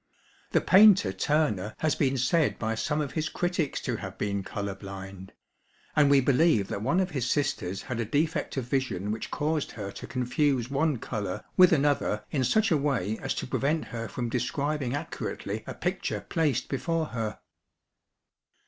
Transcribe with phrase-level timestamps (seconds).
[0.49, 4.73] The painter Turner has been said by some of his critics to have been colour
[4.73, 5.31] blind;
[5.95, 9.73] and we believe that one of his sisters had a defect of vision which caused
[9.73, 14.07] her to confuse one colour with another in such a way as to prevent her
[14.07, 17.37] from describing accurately a picture placed before her.